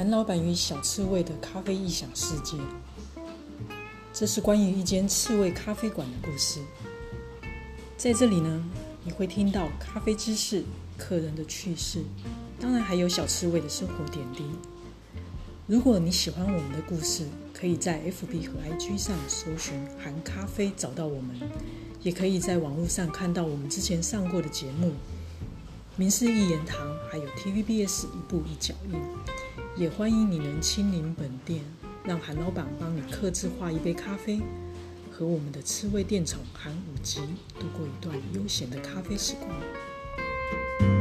[0.00, 2.56] 韩老板与小刺猬的咖啡异想世界，
[4.14, 6.58] 这是关于一间刺猬咖啡馆的故事。
[7.98, 8.64] 在这里呢，
[9.04, 10.64] 你会听到咖啡知识、
[10.96, 12.02] 客人的趣事，
[12.58, 14.42] 当然还有小刺猬的生活点滴。
[15.66, 21.38] 如果你喜欢我们的故事，可以在 FB 和 IG 上搜寻“韩咖啡”找到我们，
[22.00, 24.86] 也可以在网络上看到我们之前上过的节目
[25.96, 29.00] 《民事一言堂》，还有 TVBS 一步一脚印。
[29.76, 31.60] 也欢迎你能亲临本店，
[32.04, 34.40] 让韩老板帮你刻制画一杯咖啡，
[35.10, 37.20] 和我们的刺猬店宠韩武吉
[37.58, 40.99] 度过一段悠闲的咖啡时光。